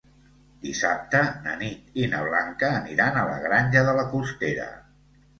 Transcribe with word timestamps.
Dissabte 0.67 1.19
na 1.47 1.51
Nit 1.59 1.99
i 2.03 2.07
na 2.13 2.21
Blanca 2.27 2.69
aniran 2.77 3.19
a 3.19 3.25
la 3.33 3.35
Granja 3.43 3.83
de 3.89 3.93
la 3.99 4.07
Costera. 4.15 4.65